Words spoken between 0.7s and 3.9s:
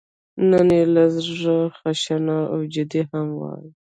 یې لږه خشنه او جدي هم وایم.